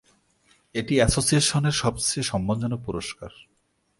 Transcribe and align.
এটি 0.75 0.93
অ্যাসোসিয়েশনের 0.97 1.75
সবচেয়ে 1.81 2.23
সম্মানজনক 2.23 2.79
পুরস্কার। 2.85 3.31